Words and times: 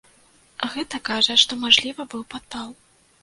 Гэта 0.75 0.99
кажа, 1.09 1.35
што 1.43 1.59
мажліва, 1.65 2.07
быў 2.13 2.23
падпал. 2.35 2.73